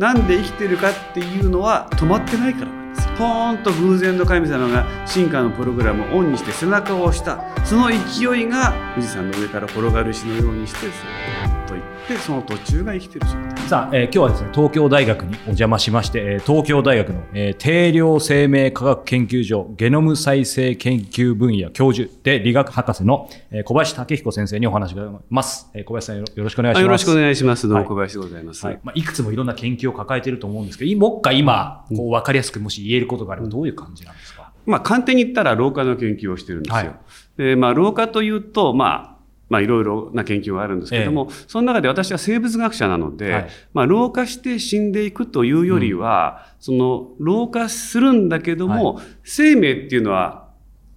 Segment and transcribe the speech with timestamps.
[0.00, 3.14] なんで生きてるかっていうのは止まってないからなんですよ。
[3.16, 7.94] ポーンと偶然の神様が進化のプログラムをオンにして背中を押したその勢
[8.42, 13.53] いが富士山の上から転がる石のようにしてスーッと言ってその途中が生きてる状態。
[13.68, 25.70] さあ、えー今日はですね、東京大学にお邪魔しまして、えー東京大学の、えー定量生命科学研究所ゲノム再生研究分野教授で理学博士の、えー小林武彦先生にお話が伺います。
[25.72, 26.78] えー小林さんよろしくお願いします。
[26.78, 27.66] あよろしくお願いします。
[27.66, 28.66] どうはいも小林でございます。
[28.66, 36.76] はいまあ、いくつもいろんな研究を抱えていると思うんですけど、もっか今、こう分かりやすくもし言えることがあればどういう感じなんですか、まあ、簡単に言ったら老化の研究をしてるんですよ。
[36.76, 36.94] はい
[37.36, 39.13] で、まあ、老化というと、まあ、
[39.54, 50.48] まあ、いろいろな研究があるんですけども、その中で私は生物学者なので、はいまあ、老化して死んでいくというよりは、その、老化するんだけども、生命っていうのは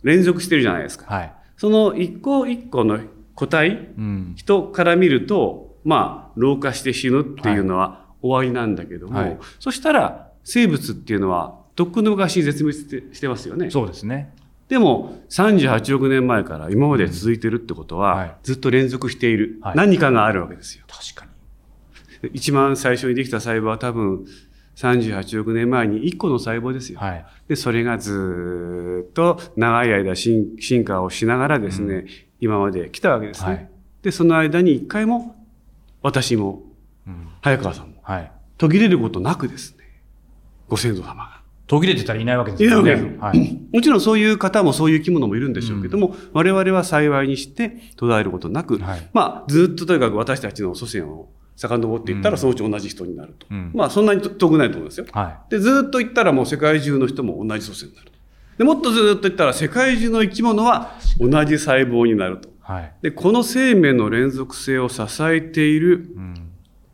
[0.02, 1.06] 連続してるじゃないですか。
[1.14, 1.34] はい。
[1.56, 3.00] その一個一個の
[3.36, 4.34] 個体、うん。
[4.36, 13.70] 人から見ると、まあ、老化して死ぬっていうのは終わりなんだけども、はいそしたら生物っていうのは、とっくの昔に絶滅してしてますよね。
[13.70, 14.34] そうですね。
[14.70, 20.86] でも、38億年前から今まで続いてるってことは、はいずっと連続している、はい何かがあるわけですよ。
[20.88, 21.26] 確か
[22.24, 22.30] に。
[22.34, 24.26] 一番最初にできた細胞は多分、
[24.76, 27.00] 38億年前に1個の細胞ですよ。
[27.00, 27.26] はい。
[27.48, 32.06] で、それがずーっと長い間進進化をしながらですね、
[32.40, 33.50] 今まで来たわけですね。
[33.50, 33.70] はい
[34.08, 35.36] で、その間に一回も、
[36.02, 36.64] 私も、
[37.06, 37.28] うん。
[37.42, 38.32] 早川さんも、はい。
[38.58, 39.84] 途切れることなくですね、
[40.70, 41.37] ご先祖様が。
[41.68, 42.94] 途切れてたらいないわけですよね。
[42.94, 43.60] わけですよはい。
[43.74, 53.48] もちろんそういう方もそういう生き物もいるんでしょうけども、我々は幸いにして途絶えることなく、はいまあ、ずっととにかく私たちの祖先を遡っていったら、そのうち同じ人になると。
[53.52, 55.06] うんまあ、そんなに遠くないと思いますよ。
[55.12, 58.18] はで、ずっと行ったらもう世界中の人も同じ祖先になると。
[58.60, 62.50] で、もっとずっと行ったら世界中の生き物は同じ細胞になると。
[62.50, 62.52] い。
[62.62, 62.94] はい。
[63.02, 66.47] で、この生命の連続性を支えているうん。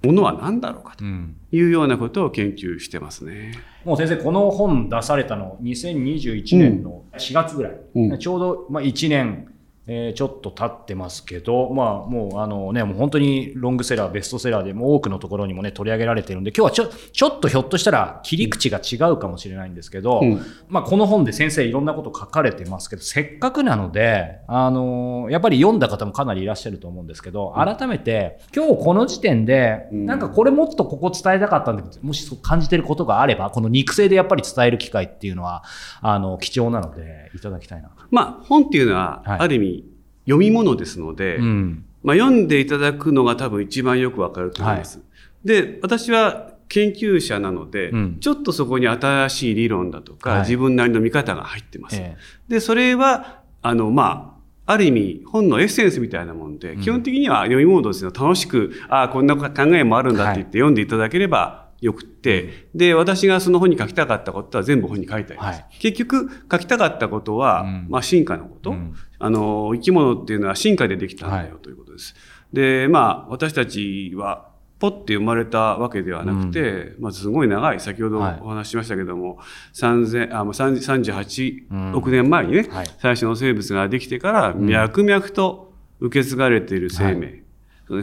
[0.04, 1.38] ものは何だろうかとうん。
[1.52, 3.54] いうようなことを研究してますね。
[3.86, 7.74] もう先生、この本出されたの、2021年の4月ぐらい。
[7.96, 9.53] うんちょうど、まあ、1年、
[9.86, 20.42] えーちょっと経ってますけど、まあ、もう、あのね、もう本当にロングセラー、ベストセラーで、もう多くのところにもね、取り上げられてるんで、今日はちょ、ちょっとひょっとしたら切り口が違うかもしれないんですけど、うん。
[20.70, 30.06] まあ、この本で先生いろんなこと書かれてますけど、せっかくなので、あのやっぱり読んだ方もかなりいらっしゃると思うんですけど、改めて、今日この時点で、うん。
[30.06, 35.64] なんかこれもっとここ伝えたかったんだけど、もし感じてることがあれば、この肉声でやっぱり伝える機会っていうのは、
[36.02, 37.96] あの、貴重なので、いただきたいなと。
[38.12, 39.40] まあ、本っていうのは、はい。
[39.40, 39.83] ある意味、
[40.26, 41.86] 読み物ですので、うん。
[42.04, 45.02] まあ、読んでいただくのが多分一番よくわかると思います。
[45.44, 48.18] で、私は研究者なので、うん。
[48.20, 50.40] ちょっとそこに新しい理論だとか、はい。
[50.42, 51.98] 自分なりの見方が入ってます。
[51.98, 52.18] え
[52.48, 54.34] で、それは、あの、まあ、
[54.66, 58.12] ある意味、本のエッセンスみたいなもんで、基本的には読み物ですよ。
[58.14, 65.62] 楽しく、ああ、こんな考えもあるんだって言って読んでいただければよくって、で、私がその本に書きたかったことは全部本に書いてあります。
[65.64, 65.78] はい。
[65.80, 67.88] 結局、書きたかったことは、うん。
[67.90, 71.62] まあ、進化のこと、うんあの、生き物っていうのは進化でできたんだよはい。
[71.62, 72.14] ということです。
[72.52, 78.40] で、まあ、私たちは、ポッて生まれたわけではなくて、まあ、すごい長い、先ほどはい。
[78.42, 79.40] お話ししましたけども、
[79.74, 82.12] 3000あもう30 38億うん。
[82.12, 82.88] 年前にね、はい。
[83.00, 84.66] 最初の生物ができてから、ん。
[84.66, 87.44] 脈々と受け継がれている生命。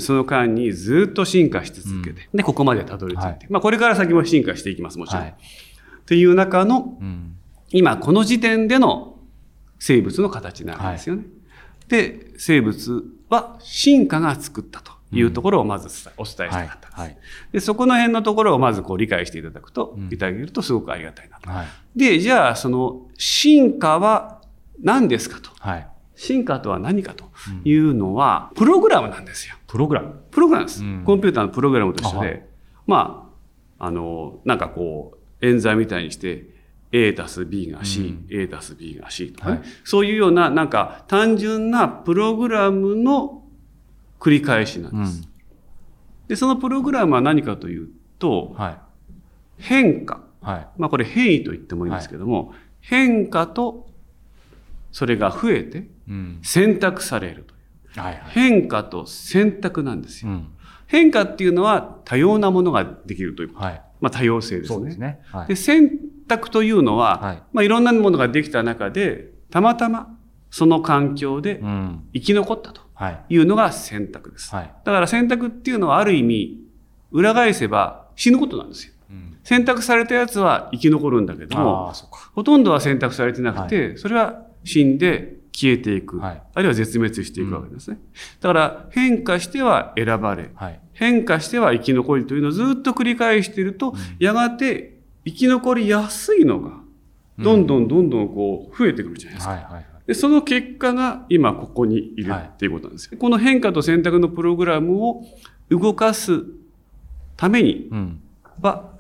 [0.01, 3.39] その間にずっと進化し続けて、で、ここまでたどり着いて、はい。
[3.51, 5.23] まあ、これから先も進化していきます、もちろん。
[5.23, 5.31] はい。
[5.33, 7.37] っていう中の、うん。
[7.73, 9.10] 今この時点での
[9.81, 11.25] 生物の形なんですよね。
[11.89, 16.89] で、生物は進化が作ったというところをまずお伝えしたはいかった。
[16.93, 17.19] はい。
[17.51, 21.51] で、そこの辺のところをまずこう理解していただくと、うんいただけるとすごくありがたいなと。
[21.51, 21.67] はい。
[21.97, 24.43] で、じゃあその進化は
[24.81, 25.51] 何ですかと。
[25.59, 25.89] はい。
[26.15, 27.25] 進化とは何かと
[27.65, 29.57] いうのは、プログラムなんですよ。
[29.67, 30.15] プログラム？
[30.31, 30.85] プログラムです。
[30.85, 32.47] うんコンピューターのプログラムと一緒で、
[32.87, 33.31] ま
[33.79, 36.45] あ、あの、なんかこう、演算みたいにして、
[36.93, 43.45] A たす B が C、うん A たす B が C とかね、はいそういうような、なんか単純なプログラムの
[44.19, 45.23] 繰り返しなんうです。
[45.23, 45.29] ん。
[46.29, 48.79] で、そのプログラムは何かというと、はい。
[49.59, 50.23] 変化。
[50.43, 50.69] はい。
[50.79, 53.89] まあこれ変異と言ってもいいんですけども、変化と
[54.93, 56.39] それが増えてうん。
[56.43, 57.57] 選択されるとい
[57.97, 58.01] う。
[58.01, 58.23] はいはい。
[58.29, 60.33] 変化と選択なんですよ。
[60.33, 60.49] うん。
[60.87, 63.61] 変化っていうのは多様なものができるということ。
[63.65, 63.83] はい。
[64.01, 64.77] まあ多様性ですね。
[64.77, 65.21] そうですね。
[66.31, 70.17] 択というのは、はいまあいろんなものができた中で、たまたま
[70.51, 72.09] その環境でうん。
[72.15, 73.25] 生き残ったとはい。
[73.31, 74.55] いうのが選択です。
[74.55, 74.71] はい。
[74.85, 76.61] だから選択っていうのはある意味、
[77.11, 78.93] 裏返せば死ぬことなんですよ。
[79.11, 79.39] うん。
[79.45, 81.93] 選択されたやつは生き残るんだけども。
[82.35, 87.99] ほとんどは選択されてなくて、それは死んで消えていく、はいあるいは絶滅していくわけですね。
[88.41, 90.81] だから変化しては選ばれ、はい。
[90.93, 96.81] 変化しては生き残りというのをずっと繰り返していると、やがて生き残りやすいのが、
[97.39, 99.55] どんどんどんどんこう増えてくるじゃないですか。
[99.55, 99.65] はい。
[99.65, 99.87] はい。
[100.07, 103.19] で、その結果が今ここにいるはいっていうことなんですよ。
[103.19, 105.25] この変化と選択のプログラムを
[105.71, 106.45] 動かす
[107.37, 108.21] ためにうん。
[108.61, 108.91] は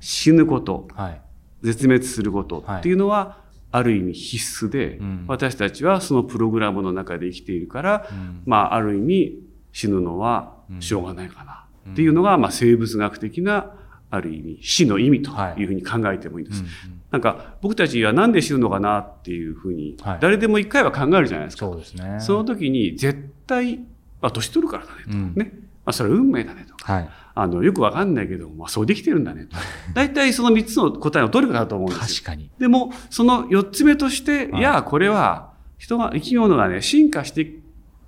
[0.00, 1.20] 死ぬこと、はい。
[1.62, 3.42] 絶滅することはいっていうのは、
[3.72, 9.38] ある意味必須で、うん私たちはそのプログラムの中で生きているから、うんまあ、ある意味
[9.72, 13.72] 死ぬのはしょうがないかなっていうのが、まあ、生物学的な
[14.12, 16.62] ある意味死の意味というふうに考えてもいいです。
[16.62, 16.68] うん
[17.12, 21.66] なんか僕たちはなんで死ぬのかなっていうふうにはい誰でも一回は考えるじゃないですか。
[21.66, 22.20] そうですね。
[22.20, 23.76] その時に絶対、
[24.22, 25.52] まあ、年取るからだねと、うんね。
[25.84, 26.92] まあ、それは運命だねとか。
[26.92, 27.10] はい。
[27.34, 29.56] あの、よくわかんないけど、まあ、そうできてるんだねと。
[29.94, 32.24] 大体その3つの答えを取るかなと思うんですよ。
[32.24, 32.50] 確かに。
[32.58, 37.56] でも、その4つ目として、はいいや、これは、人が、生き物がね、進化して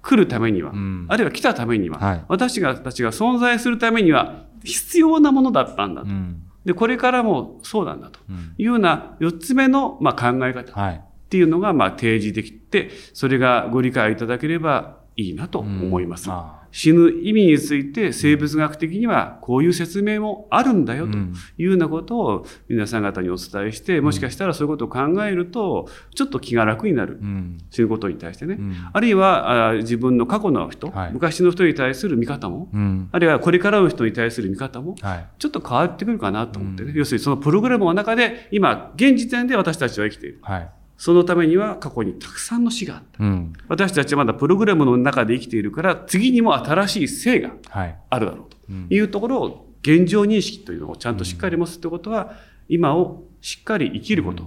[0.03, 6.09] くるためには、うんあるいは来たためには、はい私がたちが存在するためには、必要なものだったんだと。
[6.09, 6.43] うん。
[6.65, 8.37] で、これからもそうなんだとうん。
[8.59, 11.05] いうような4つ目の、まあ、考え方っはい。
[11.31, 16.29] ていうのが、まあ、提示できて、それがご理解いただければいいなと思います。
[16.29, 27.21] うんあ死ぬ意味について生物学的にはこういう説明もあるんだよとうんいうようなことを皆さん方にお伝えして、もしかしたらそういうことを考えると、ちょっと気が楽になる。
[27.23, 27.59] うん。
[27.71, 28.57] 死ぬことに対してね。
[28.59, 33.09] うんあるいはあ自分の過去の人、はい昔の人に対する見方も、うん。
[33.13, 35.27] あるいはこれからの人に対する見方も、はい。
[35.39, 36.91] ちょっと変わってくるかなと思ってね。
[36.91, 40.41] うん要するにそのプログラムの中で、今、現時点で私たちは生きている。
[40.43, 40.69] はい。
[40.97, 43.23] そのためには過去にたくさんの死があった。
[43.23, 43.53] うん。
[43.69, 47.99] 私たちはまだプログラムの中で生きているから、次にも新しい生がはい。
[48.11, 52.33] あるだろうとうんいうところを、現状認識というのをちゃんとしっかり持つということは、
[52.69, 54.45] 今をしっかり生きること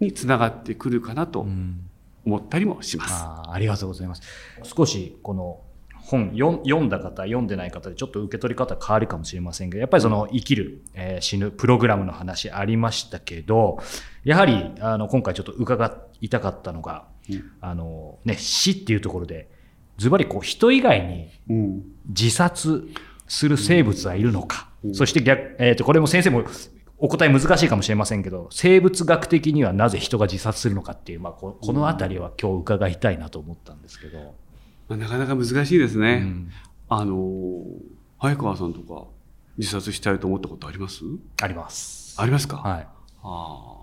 [0.00, 1.80] につながってくるかなとうん。
[2.24, 3.12] 思ったりもします。
[3.24, 4.22] あーありがとうございます。
[4.62, 5.60] 少しこの
[6.08, 13.78] 本読んだ方、読んでない方でちょっと受け取り方変わるかもしれませんけど、やっぱりその生きる、えー死ぬプログラムの話ありましたけど、
[14.24, 17.52] やはりあの今回ちょっと伺いたかったのが、うん。
[17.60, 19.50] あのね、死っていうところで、
[19.98, 21.82] ズバリこう人以外にうん。
[22.08, 22.88] 自殺
[23.26, 24.94] する生物はいるのか、うん。
[24.94, 26.44] そして逆、えー、とこれも先生も
[26.96, 34.34] お答え難しいかもしれませんけど、生物学的にはなぜ人が自殺するのかっていう、まあ、ここのあたりは今日伺いたいなと思ったんですけど。
[34.88, 36.20] まあ、なかなか難しいですね。
[36.22, 36.50] うん
[36.88, 37.64] あのー、
[38.18, 39.06] 早川さんとか
[39.58, 41.04] 自殺したいと思ったことあります？
[41.42, 42.16] あります。
[42.18, 42.86] ありますか、はい。
[43.22, 43.74] あ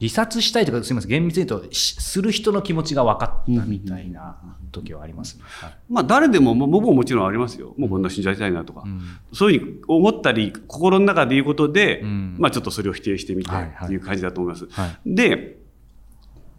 [0.00, 4.38] 自殺したいとか、すみません、厳密に言うと、しする人の気持ちが分かったみたいな
[4.72, 5.42] 時はありますね。
[5.44, 7.74] はいまあ誰でも、も僕ももちろんありますよ。
[7.76, 8.82] もうこんな死んじゃいたいなとか。
[8.84, 9.00] うん
[9.32, 14.66] そういうふうに思ったり、心の中で言うことで、うんまあちょっとそれを否定してみてはいはいっていう感じだと思います。
[14.70, 15.58] はいで、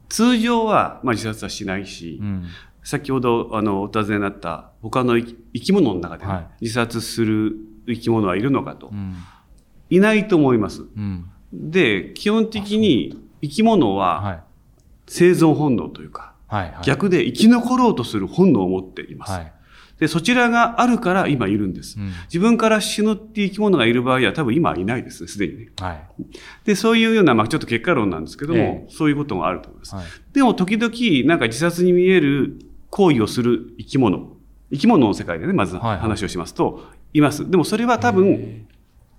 [0.10, 2.46] 通常は、まあ、自殺はしないし、うん
[2.84, 6.48] 先ほどあのお尋ねになった他の生き物の中でね、はい。
[6.62, 7.56] 自殺する
[7.88, 9.16] 生き物はいるのかと、うん。
[9.90, 10.82] いないと思います。
[10.82, 11.30] うん。
[11.54, 14.44] で、基本的に生き物ははい。
[15.08, 16.84] 生存本能というか、はいはい。
[16.84, 19.34] 逆で生き残ろうとする本能を持っています。
[19.34, 19.54] はい。
[20.00, 22.00] で、そちらがあるから今いるんです。
[22.00, 22.12] うん。
[22.24, 25.68] 自分から死ぬっていう生き物がいる場合は多分今はいないですね、すでにね。
[25.80, 26.02] はい。
[26.64, 28.88] で、そういうような、まあちょっと結果論なんですけども、え。
[28.90, 29.96] そういうこともあると思います。
[29.96, 30.06] はい。
[30.34, 32.58] でも時々なんか自殺に見える
[32.92, 34.38] 行為をする生き物、
[34.72, 37.50] 生き物の世界でね、まずはいはい話をしますと、います。
[37.50, 38.68] でもそれは多分、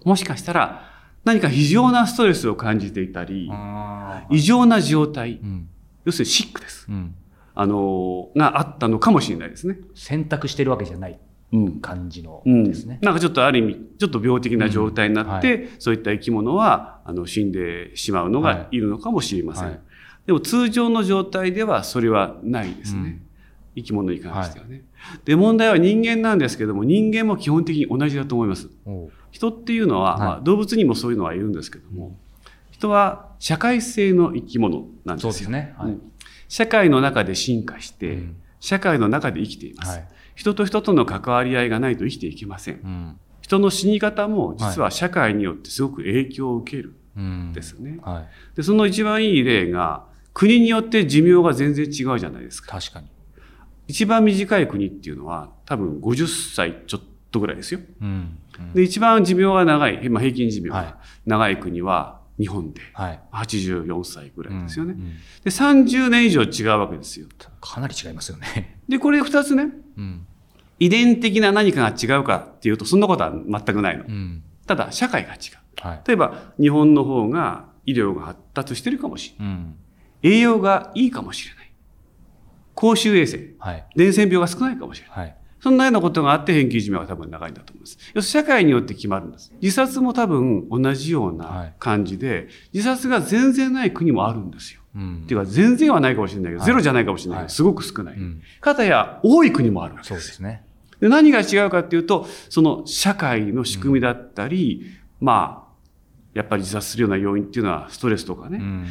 [0.04, 0.88] もしかしたら
[1.24, 5.68] 何か非常なストレスを感じていたり、あ異常な状態ー、うん
[6.04, 6.86] 要するにシックです。
[6.88, 7.14] うん
[7.54, 9.76] あの、があったのかもしれないですね。
[9.94, 11.18] 選択してるわけじゃない
[11.52, 11.80] うん。
[11.80, 12.98] 感じのうんですね。
[13.02, 19.64] なんかちょっとある意味、ちょっと病的な状態になって、うんそういった生き物はあの死んでしまうのがいるのかもしれません。
[19.66, 19.80] はい
[20.26, 23.20] でも通常の状態ではそれはないですね。
[23.76, 24.84] うん生き物に関してはね、
[25.24, 28.68] で、問題は人間なんですけども、人間も基本的に同じだと思います。
[29.30, 32.18] 人っていうのは、はいまあ、動物にもそういうのはいるんですけども、
[32.70, 35.50] 人は社会性の生き物なんですよ。
[35.50, 35.74] ね。
[35.78, 36.02] はいうん
[36.48, 42.74] 社会の中で進化して、うん社会の中で生きています、はい人と人との関わり合いがないと生きていけません。
[42.74, 47.98] うん人の死に方も実は社会によってすごく影響を受けるうんんですね。
[48.02, 52.78] はいで、その一番いい例が、国によって寿命が全然違うじゃないですか。
[52.78, 53.08] 確かに。
[53.88, 57.80] 一番短い国っていうのは多分50歳ちょっとぐらいですよ。
[58.00, 63.20] うんうんで、一番寿命が長い、まあ、平均寿命はいが長い国は日本ではい。
[63.32, 64.92] 84歳ぐらいですよね。
[64.92, 65.12] うんうん
[65.44, 67.26] で、30年以上違うわけですよ。
[67.60, 68.80] かなり違いますよね。
[68.88, 70.26] で、これ二つね、うん
[70.78, 74.04] 遺伝的な何かが違うかっていうと、そんなことは全くないの。
[74.04, 75.86] うんただ、社会が違う。
[75.86, 76.02] はい。
[76.06, 79.54] 例えば、日本の方が医療が発達してるかもしれない。
[79.54, 79.74] うん
[80.24, 81.61] 栄養がいいかもしれない。
[82.74, 83.86] 公衆衛生、はい。
[83.96, 85.18] 伝染病が少ないかもしれない。
[85.18, 85.36] はい。
[85.60, 87.96] そんなようなことがあって、返金寿命が多分長いんだと思います。
[88.14, 89.52] 要するに社会によって決まるんです。
[89.62, 94.80] 自殺も多分同じようはない感じで、自殺が全然ない国もあるんですよ。
[94.96, 98.16] うんっていうか、全然はないかもしれないけど、はいゼロじゃないかもしれないけど、はいすごく少ない。
[98.16, 100.22] うんかたや、多い国もあるわけそうで。
[100.22, 100.64] ですすね。
[101.00, 104.86] で何が違うかっていうと、その社会の仕組みだったり、
[105.20, 105.72] まあ、
[106.34, 108.86] やっぱり自殺するような要因っていうのはストレスとかね、うん。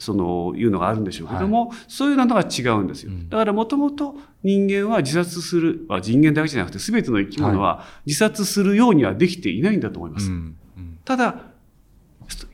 [0.00, 3.12] そのいうのがあるんでしょうけども、そういうのが違うんですよ。
[3.12, 10.30] うんだからもともと人間は自殺する、あ人間だけじゃなくて全ての生き物は自殺するようにはできていないんだと思います。
[10.30, 11.42] うんうんただ、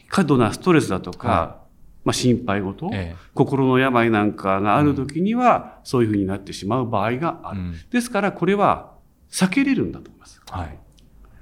[0.08, 1.60] 過度なストレスだとか、は
[2.04, 7.60] まあ心配事、ええ心の病なんかがある時には、そういうふうになってしまう場合がある。
[7.60, 8.92] うんですからこれは
[9.30, 10.40] 避けれるんだと思います。
[10.50, 10.78] はい。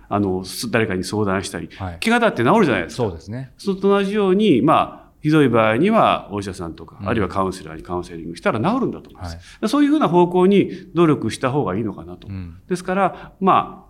[0.09, 1.99] あの、す誰かに相談したり、はい。
[1.99, 3.05] 怪我だって治るじゃないですか。
[3.05, 3.53] そうですね。
[3.59, 9.37] それと同じように、まあ、ひどい場合にはお医者さんとか、うんあるいはカウンセラーにカウンセリングしたら治るんだと思います。
[9.37, 9.69] はい。
[9.71, 12.29] そういうふうな方向に努力した方がいいのかなと。
[12.29, 12.61] うん。
[12.69, 13.87] ですから、ま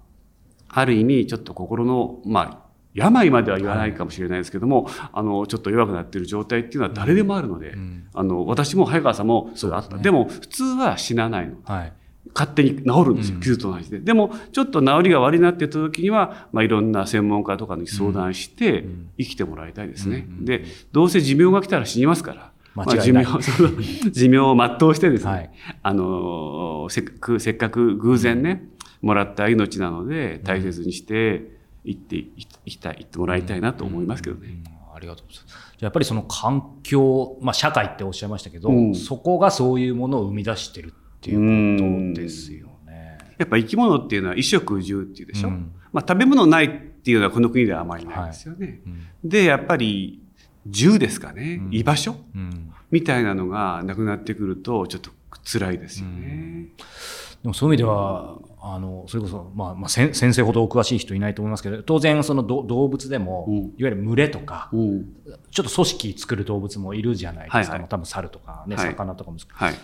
[0.69, 2.65] あ、ある意味、ちょっと心の、まあ、
[2.95, 9.89] 病までは言わないかもしれないですけども、あの、ちょっと弱くなっている状態っていうのは誰でもあるので、うんあの、私も早川さんもそれあった。
[9.89, 11.57] ですねでも、普通は死なないの。
[11.65, 11.93] はい。
[12.35, 13.41] 勝手に治るんですよ、うん。
[13.41, 14.01] 傷と同じで。
[14.01, 20.27] でも、ちょっと治りが悪いなって言った時には、まあ、いろんな専門家とかに相談してうん、生きてもらいたいですね。
[20.29, 22.51] うんで、どうせ寿命が来たら死にますから。
[22.75, 23.25] まあ寿命
[24.11, 25.51] 寿命を全うしてですね、はい。
[25.83, 28.69] あのせっかく、せっかく偶然ね、
[29.01, 34.49] もらった命なので、大切にして、生っていきたい、生ってもらいたいなと思いますけどね。
[34.49, 34.97] うん。
[34.97, 35.55] ありがとうございます。
[35.55, 38.95] じゃあやっぱりその環境、まあ、社会っておっしゃいましたけど、うん。
[38.95, 43.17] そこがそういうものを生み出してるっていうことですよね。
[43.39, 45.49] やっぱ生き物っていうのは衣食住っていうでしょ？
[45.49, 45.73] うん。
[45.93, 46.71] まあ、食べ物ないっ
[47.05, 48.81] ていうのはこの国ではあまりないですよね。
[48.85, 49.29] うん。
[49.29, 50.21] で、やっぱり、
[50.67, 51.75] 住ですかね、うん。
[51.75, 52.17] 居場所？
[52.35, 52.73] うん。
[52.91, 55.11] みたいなのがなくなってくると、ちょっと
[55.45, 56.69] 辛いですよね。
[57.43, 63.57] でもそういう意味では、あのそれこそ、まあまあ、先先生ほどお詳しい人いないと思いますけど、当然、そのど動物でも、うん。
[63.57, 65.15] いわゆる群れとか、うん。
[65.51, 67.79] ちょっと組織作る動物もいるじゃないですか、はいはい。
[67.81, 68.87] まあ多分猿とか、ね、はい。
[68.87, 69.75] 魚とかもですけど、はい。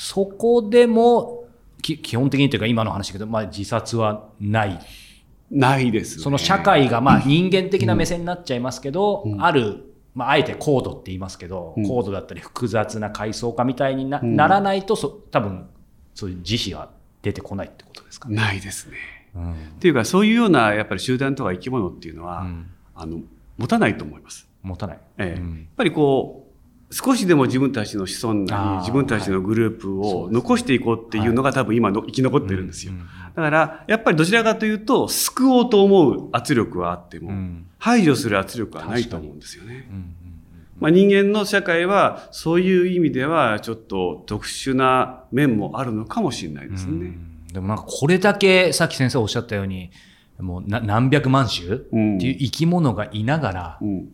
[0.00, 1.48] そこでも
[1.82, 4.78] き基本的にというか、今の話だけど、まあ、自殺はない
[5.50, 6.22] ないです、ね。
[6.22, 15.68] その社会がまあ人間的な目線になっちゃいますけど、うんある、まあ、あえて高度って言いますけど、うん高度だったり複雑な階層化みたいにな,、うんならないとそ多分
[16.14, 16.90] そういう自死は
[17.22, 18.36] 出てこないってことですかね。
[18.36, 18.96] ないですね。
[19.34, 23.20] うんっていうか、そういうような、やっぱり集団とか生き物っていうのは、うんあの、
[23.56, 24.48] 持たないと思います。
[24.62, 24.98] 持たない。
[25.18, 26.47] ええうんやっぱりこう、
[26.90, 32.92] 少しでも自分たちの子孫なり、自分たちのグループを残していこうっていうのが多分今の生き残ってるんですよ。
[32.92, 32.98] うん。
[32.98, 37.66] だから、やっぱりどちらかというと、救おうと思う圧力はあっても、うん。
[37.78, 39.88] 排除する圧力はないと思うんですよね。
[40.80, 46.92] まあ、人間の社会は、そういう意味では、ちょっと特殊な面もあるのかもしれないですね。
[46.92, 47.28] うん。
[47.52, 49.90] でもなんかこれだけさっき先生おっしゃったように
[50.38, 54.08] もうな何百万種ってうんいう生き物がいながら、うん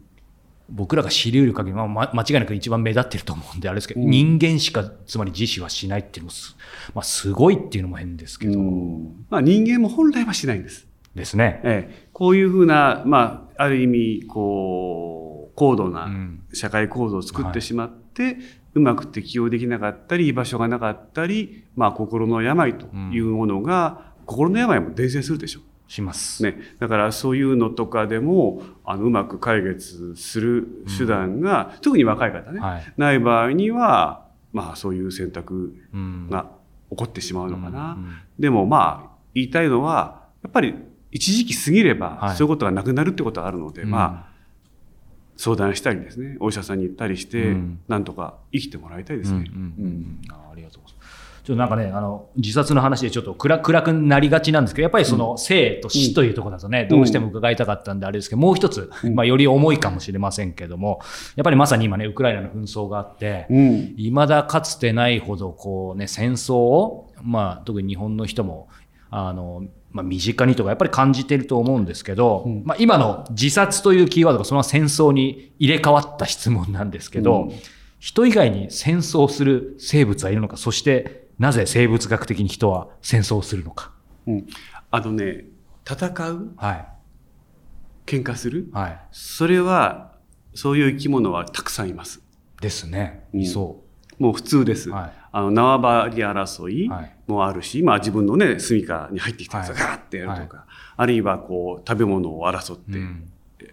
[0.68, 4.10] 僕らが知り得る限り、まあ、ま間違いなく一番目立ってると思うんであれですけど、うん。
[4.10, 6.56] 人間しかつまり自死はしないっていうのもす,、
[6.94, 9.26] まあ、すごいっていうのも変ですけど、うん。
[9.28, 10.86] まあ、人間も本来はしないんです。
[11.14, 11.60] ですね。
[11.64, 16.42] ええ、こういうふうな、まあ、ある意味、こう、高度うなん。
[16.52, 18.38] 社会構造を作ってしまって、
[18.74, 26.42] うまく適応できなかったり、居場所がなかったり、まあ、心の病というものが、心の病も伝染するでしょします。
[26.42, 32.92] ね、だからそういうのとかでもあのうまく解決する手段が、特に若い方ね、はい。
[32.96, 36.28] ない場合には、まあ、そういう選択うん。
[36.30, 36.46] が
[36.90, 37.92] 起こってしまうのかな。
[37.92, 38.14] うんうん。
[38.38, 40.74] でもまあ言いたいのはやっぱり
[41.10, 42.36] 一時期過ぎれば、はい。
[42.36, 43.90] そういうことがなくなるってことがあるので、うん。
[43.90, 44.34] まあ
[45.36, 46.36] 相談したりですね。
[46.38, 47.80] お医者さんに行ったりして、うん。
[47.88, 49.50] なんとか生きてもらいたいですね。
[50.30, 51.03] ありがとうございます。
[51.44, 59.14] ちょっとなんかね、あの、自殺の話でちょっと暗暗くなりがちなんですけど、やっぱりその生と死というところだとね、どうしても伺いたかったんであれですけど、もう一つ、うん。
[59.14, 61.00] まあより重いかもしれませんけども、
[61.36, 63.94] やっぱりまさに今ね、ウクライナの紛争があって、うん。
[63.98, 68.68] 未だかつてないほどこうね戦争をまあ特に日本の人も
[69.10, 72.62] あのまあ身近にとかやっぱり感じてると思うんですけど、うん。
[72.64, 77.52] まあ今の自殺というキーワードがそのまま戦争に入れ替わった質問なんですけど、うん。
[78.04, 83.92] 人以外に戦争する生物はいるのかそしてなぜ生物学的に人は戦争をするのか。
[84.26, 84.46] うん。
[84.90, 85.44] あのね
[85.88, 86.88] 戦うはい。
[88.06, 90.12] 喧嘩するはい、それは
[90.54, 92.20] そういう生き物はたくさんいます。
[92.60, 93.24] ですね。
[93.52, 93.82] そ
[94.18, 94.90] もう普通です。
[94.90, 95.12] はい。
[95.32, 97.14] あの縄張り争いはい。
[97.26, 99.78] もあるし、まあ自分のね、住処に入ってきたやつはい。
[99.78, 102.92] がガーってやるとか、あるいはこう食べ物を争っう。
[102.92, 103.30] て、うん。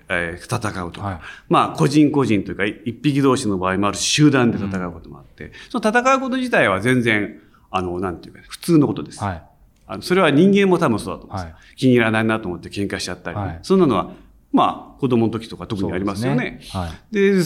[0.10, 1.20] えー戦うとか、はい。
[1.50, 7.40] まあ個人個人というか一匹同士の場合もあるし集団で戦うこともあって、その戦うこと自体は全然
[7.72, 9.24] あのなんていうか、普通のことです。
[9.24, 9.44] はい。
[9.88, 14.12] あのそれは人間も多分そうだと思うんですよ、はい気に入らないなと思って喧嘩しちゃったり、はいそんなのは
[14.52, 16.60] まあ子供の時とか特にありますよね。
[16.60, 16.88] ですは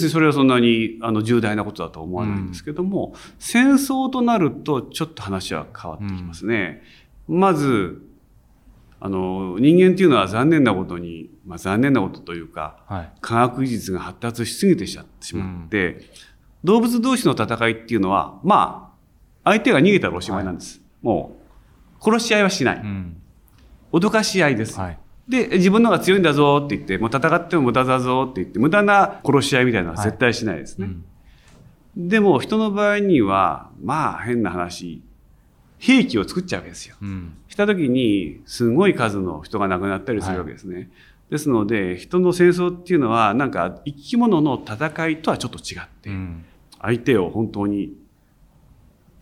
[0.07, 0.09] い。
[0.09, 6.81] それはそんなにあの重大なことだとは思わないんですけども、戦争となるとちょっと話は変わってきますね。
[7.27, 8.01] まず
[8.99, 13.11] あの人間っていうのは残念なことに、まあ、残念なことというかはい。
[13.21, 15.03] 科学技術が発達しすぎてしま
[15.65, 16.01] って、
[16.63, 18.84] 動物同士の戦いっていうのはまあ
[19.45, 20.81] 相手が逃げたらおしまいなんです。
[21.01, 21.37] も
[22.01, 22.77] う殺し合いはしない。
[22.77, 23.17] うん。
[23.93, 24.77] 脅かし合いです。
[24.77, 24.99] はい。
[25.29, 30.89] で、自分の方が強いんだぞって言って、もう戦っても無駄だぞって言って、無駄な殺し合いみたいなのは絶対しないですね。
[31.95, 35.01] でも、人の場合には、まあ変な話、
[35.79, 36.95] 兵器を作っちゃうわけですよ。
[37.01, 37.33] うん。
[37.47, 40.89] した時に、すごい数の人が亡くなったりするわけですね。
[41.29, 46.45] ですので、人の戦争っていうのは、なんか生き物の戦いとはちょっと違って、うん。
[46.81, 47.93] 相手を本当に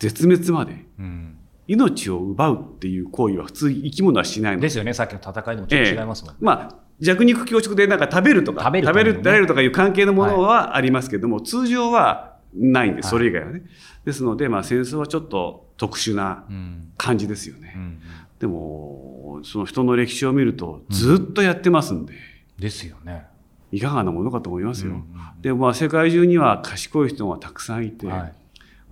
[0.10, 1.38] 絶滅までうん。
[1.66, 4.94] 命を奪うっていう行為は普通生き物はしないのでですよね。
[4.94, 6.36] さっきの戦いでもちょっと違いますもん。
[6.42, 13.64] まあ、弱肉強食でなんか食べるとか、食べるね食べる、食べるとかいう関係のものはありますけども、通常はないんです、はいそれ以外はね。
[14.04, 16.92] ですので、まあ戦争はちょっと特殊なうん。
[16.98, 17.74] 感じですよね。
[17.76, 18.00] うん。
[18.40, 22.14] でも、その人の歴史を見ると、ずっとやってますんで、
[22.60, 23.26] ですよね。
[23.72, 24.92] いかがなものかと思いますよ。
[24.92, 25.04] うんうん
[25.42, 28.34] で、まあ世界中には賢い人がたくさんいて、はい。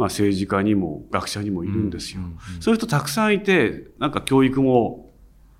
[0.02, 2.22] まあ政治家にも学者にもいるんですよ。
[2.22, 5.12] うんうんうんそういう人たくさんいて、なんか教育も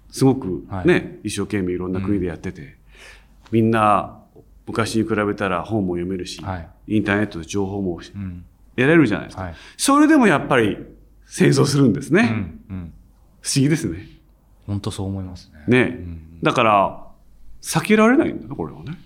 [0.10, 2.78] すごくね、はい一生懸命いろんな国でやってて、
[3.52, 4.20] みんな
[4.66, 6.70] 昔に比べたら本も読めるし、はい。
[6.88, 8.46] インターネットで情報もうん。
[8.76, 9.44] 得られるじゃないですか。
[9.44, 9.56] はい。
[9.78, 10.78] それでもやっぱり
[11.28, 12.22] 戦争するんですね。
[12.22, 12.76] うん。
[12.76, 12.94] うん。
[13.42, 14.08] 不思議ですね。
[14.66, 15.86] 本当そう思いますね。
[15.86, 17.08] ね、うんだから、
[17.62, 18.98] 避けられないんだな、これはね。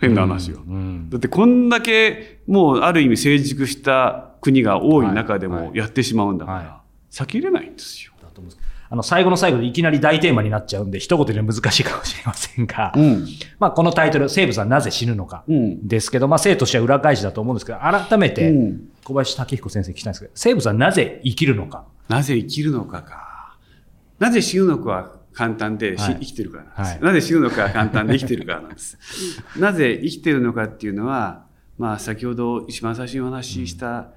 [0.00, 0.62] 変な話は。
[0.66, 1.10] うん。
[1.10, 8.12] だってこんだけもうある意味成熟した国が多い中でもやってしまうんだから、は避けれないんですよ。
[8.92, 13.26] あの、最後の最後でいきなり大テーマになっちゃうんで、一言で難しいかもしれませんが、うん。
[13.60, 15.86] まあ、このタイトル、生物はなぜ死ぬのか、うん。
[15.86, 21.86] ですけど、まあ、生としては裏返しだと思うんですけど、改めて、うん小林武彦先生に聞きたいんですけど、生物はなぜ生きるのか？
[22.08, 23.56] なぜ生きるのかか。
[24.18, 28.98] なぜ死ぬのかは簡単で、しはい生きてるからなんです、はいなぜ死ぬのかは簡単で生きてるからなんです。
[29.58, 31.46] なぜ生きてるのかっていうのは、
[31.78, 34.10] まあ先ほど一番最初にお話しした、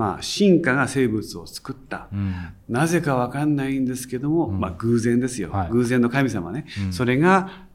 [0.00, 2.08] まあ進化が生物を作った。
[2.10, 2.34] うん。
[2.70, 7.66] なぜかわかんないんですけども、うんまあ偶然ですよ、はい偶然の神様ね、うんそれが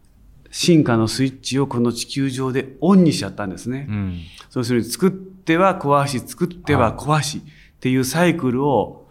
[0.49, 3.85] 進化のスイッチをこの地球上でオンにしちゃったんですね。
[3.87, 4.21] うん。
[4.49, 7.41] そうするに作っては壊し、作っては壊しっ
[7.79, 9.07] ていうサイクルを、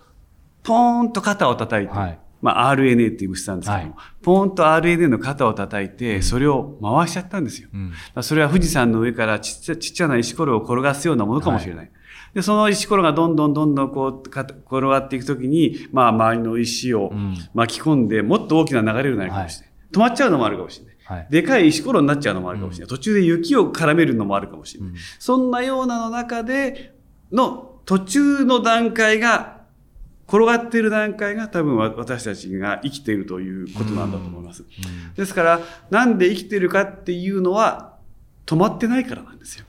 [0.64, 7.68] ポーンと肩を叩いて、はいまあ RNA っていう物質なんですけども、はポーンと RNA の肩を叩いて、それを回しちゃったんですよ。
[8.22, 11.90] それは富士山の上からちっちゃな石ころを転がすようなものかもしれない。
[12.34, 19.74] で、その石ころがどんどんどんどんこうか転がっていくときに、まあ周りの石をうん巻き込んで、もっと大きな流れになるかもしれない。
[19.92, 20.94] 止まっちゃうのもあるかもしれない。
[21.04, 21.26] はい。
[21.30, 22.88] でかい石ころになっちゃうのもあるかもしれない。
[22.88, 24.90] 途中で雪を絡めるのもあるかもしれない。
[24.90, 26.94] うんそんなようなの中で
[27.30, 29.62] の途中の段階が、
[30.26, 34.64] 転がっている段階が多分わ私たちが生きているということなんだと思います。
[35.16, 37.96] ですから、なんで生きているかっていうのは
[38.46, 39.66] 止まってないからなんですよ。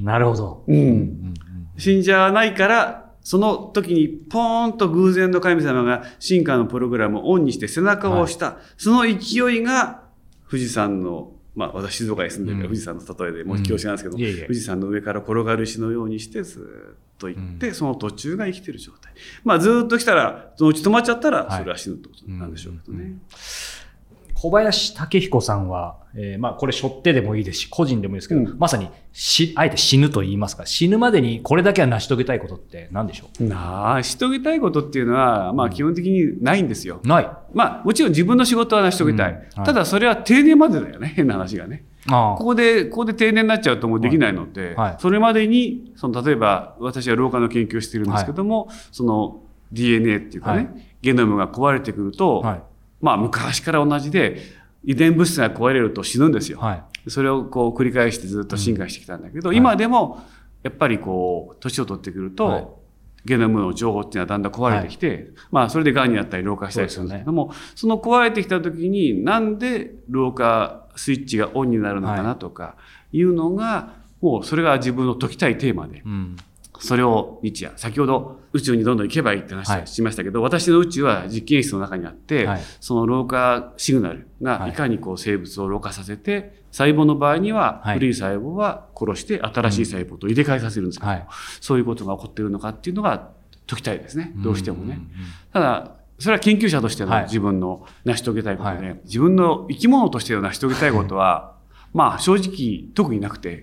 [0.00, 0.64] なるほど。
[0.66, 1.34] うん
[1.74, 8.58] うん死んじゃわないから、その時にポーンと偶然の神様が進化のプログラムをオンにして背中を押した。
[8.76, 10.02] その勢いが
[10.48, 12.74] 富士山の、まあ私静岡に住んでるからうん。
[12.74, 14.22] 富士山の例えでもう恐縮なんですけど、うん。
[14.22, 14.42] いえいえ。
[14.42, 19.12] 富士山の上から転がる石のようにしてずーっと行って、その途中が生きてる状態。
[19.42, 21.58] まあずーっと来たら、そのうち止まっちゃったら、はい。
[21.58, 23.04] それは死ぬってことなんでしょうけどね。
[23.04, 23.20] うん
[24.34, 37.00] 小林武彦さんは、えーまあこれ背負ってでもいいですし、個人でもいいですけど、うんまさにし、あえて死ぬと言いますか、死ぬまでにこれだけは成し遂げたいことって何でしょなあ、し遂げたいことっていうのは、まあ基本的にないんですよ。
[37.02, 37.30] うない。
[37.52, 39.32] まあもちろん自分の仕事は成し遂げたい。
[39.32, 41.12] うんはいただそれは定年までだよね。
[41.16, 41.84] 変な話がね。
[42.06, 49.40] あここで、ここで定年になっちゃうともうできないので、はいそれまでに、その例えば私は老化の研究をしているんですけども、その
[49.72, 50.68] DNA っていうかね、はい
[51.02, 52.62] ゲノムが壊れてくると、はい。
[53.04, 54.40] まあ昔から同じで、
[54.82, 56.58] 遺伝物質が壊れると死ぬんですよ。
[56.58, 57.10] はい。
[57.10, 60.22] それをこう繰り返してずっと進化してきたんだけど、うん今でも
[60.62, 62.66] やっぱりこう年を取ってくると、はい
[63.26, 72.76] ゲノムの情報っていうのはだんだん壊れてきて、まあそれで癌になったり老化したりするんですけども、その壊れてきた時になんで老化スイッチがオンになるのかなとか
[73.12, 76.36] いうのが、もうそれが自分の解きたいテーマで、うん。
[76.84, 79.82] それを日夜、先ほど宇宙にどんどん行けばいいって話はい。
[79.84, 82.60] をしましたけど、私の宇宙は実験室の中にあって、はい。
[82.78, 84.70] その老化シグナルがはい。
[84.70, 87.94] いかにこう生物を老化させて細胞の場合には、はい。
[87.94, 91.26] 古い細胞は殺して新しい細胞と入れ替えさせるんですけど、はい。
[91.62, 93.30] そういうことが起こっているのかっていうのが
[93.66, 94.34] 解きたいですね。
[94.36, 95.00] どうしてもね。
[95.54, 97.20] ただ、それは研究者としてはい。
[97.22, 101.54] の自分の成し遂げたいことで、は自分の生き物としての成し遂げたいことは、
[101.94, 103.62] まあ正直特になくて、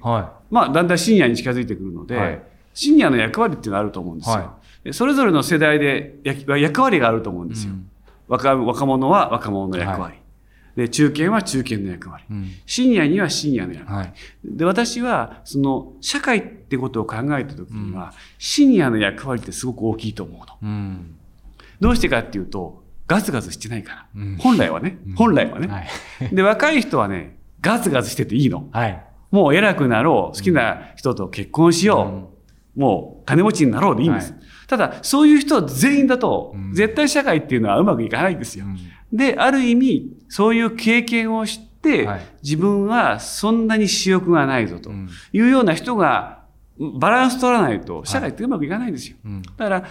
[0.50, 4.36] まあだんだんシニアに近づいてくるので、はいシニアの役割っていうのはあると思うんですよ。
[4.36, 7.50] はでそれぞれの世代で役役割があると思うんい。
[7.50, 7.74] ですよ。
[7.74, 7.88] うん
[8.28, 10.22] 若若者は若者の役割、は
[10.78, 14.14] で中堅は中堅の役割、うんシニアにはシニアの役割、はい。
[14.46, 20.46] で私はその社会ってことを考えた時には、シニアの役割ってすごく大きいと思うの。
[20.64, 21.16] うん。
[21.82, 25.90] どうしてかっていうとガツガツしてないから、うん本来はね、本来はね、はい。
[26.34, 29.04] で若い人はねガツガツしてていいのはい。
[29.30, 32.41] もう偉くなろう好きな人と結婚しよう、
[32.76, 34.42] もう金持ちになろうでいいんです、はい。
[34.68, 36.74] ただそういう人全員だと、うん。
[36.74, 38.78] 絶対社会っていうのはうまくいかないんですよ、うん。
[39.18, 42.22] で、ある意味、そういう経験をして、はい。
[42.44, 45.10] 自分はそんなに私欲がないぞとうん。
[45.34, 46.42] いうような人が
[46.80, 49.18] バランス取らないと社会ってうまくいかないんですよ。
[49.26, 49.42] うん。
[49.42, 49.84] だから、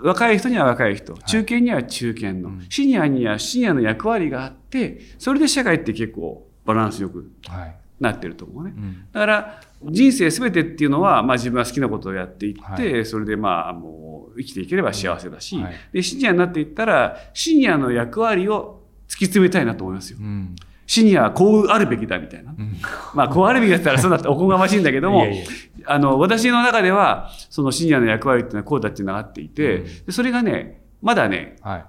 [0.00, 2.66] 若い人には若い人、中堅には中堅の、うん。
[2.68, 7.76] シニアにはシニアの役割があって、それで社会って結構バランスよくはい。
[7.98, 8.72] なってると思うね。
[8.76, 9.04] うん。
[9.12, 20.18] だから人生すべてっていうのは、まあ、自分は好きなことをやっていって、はそれでまあもう生きていければ幸せだし、うんはいでシニアになっていったらシニアの役割を突き詰めたいなと思いますよ。
[20.20, 20.56] うん。
[20.86, 22.52] シニアはこうあるべきだみたいな。
[22.52, 22.76] うん
[23.14, 25.44] まあこうあるべきだったらそうだっておこがましいんだけども いやいや
[25.86, 31.84] あの私の中ではそのシニアの役割っていうのはこうだっていうのがあっていて、うんでそれがねまだねはい。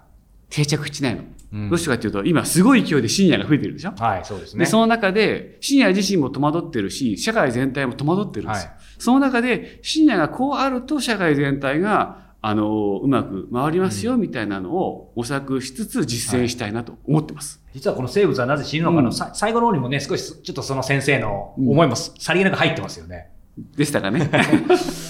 [0.49, 1.23] 定着してないの。
[1.51, 3.93] うんどうしてかっていうと今すごい勢いでシニアが増えてるでしょ？
[3.97, 4.65] はい、そうですね。
[4.65, 8.69] で、その中で、シニア自身も戸惑ってるし、社会全体も戸惑ってるんですよ。
[8.69, 17.63] はいその中で、シニアがこうあると、社会全体が、あの、うまく回りますよ、みたいなのを模索しつつ実践したいなと思ってます。
[17.73, 23.29] 実はこの生物はなぜ死ぬのかの、うんさ最後の方にもね、少しちょっとその先生の思いもさりげなく入ってますよね。
[23.77, 24.29] でしたかね。